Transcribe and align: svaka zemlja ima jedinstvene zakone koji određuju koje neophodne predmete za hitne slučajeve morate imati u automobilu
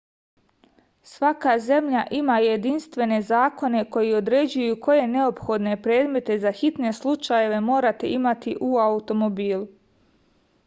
svaka 1.09 1.51
zemlja 1.65 1.99
ima 2.19 2.37
jedinstvene 2.43 3.19
zakone 3.27 3.83
koji 3.97 4.15
određuju 4.21 4.79
koje 4.87 5.03
neophodne 5.11 5.75
predmete 5.87 6.37
za 6.45 6.53
hitne 6.61 6.93
slučajeve 7.01 7.59
morate 7.67 8.09
imati 8.15 8.55
u 8.69 8.71
automobilu 8.87 9.69